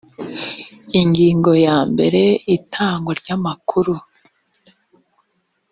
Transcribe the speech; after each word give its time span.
ingingo 1.01 1.51
ya 1.65 1.77
mbere 1.91 2.23
itangwa 2.55 3.11
ry 3.19 3.29
amakuru 3.37 3.93